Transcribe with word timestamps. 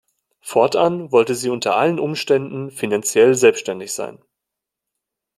Fortan 0.39 1.11
wollte 1.11 1.35
sie 1.35 1.51
unter 1.51 1.75
allen 1.75 1.99
Umständen 1.99 2.71
finanziell 2.71 3.35
selbständig 3.35 3.93
sein. 3.93 4.17